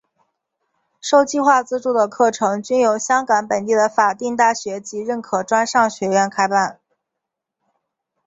[0.99, 6.79] 受计划资助的课程均由香港本地的法定大学及认可专上学院开办。